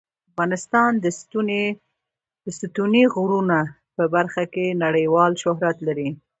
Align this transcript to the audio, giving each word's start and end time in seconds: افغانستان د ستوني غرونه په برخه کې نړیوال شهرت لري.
افغانستان 0.31 0.91
د 2.45 2.47
ستوني 2.67 3.03
غرونه 3.13 3.59
په 3.95 4.03
برخه 4.15 4.43
کې 4.53 4.79
نړیوال 4.85 5.31
شهرت 5.43 5.77
لري. 5.87 6.09